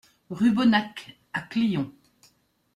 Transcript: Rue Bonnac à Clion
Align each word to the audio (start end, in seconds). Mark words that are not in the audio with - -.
Rue 0.31 0.51
Bonnac 0.51 1.15
à 1.31 1.41
Clion 1.41 1.91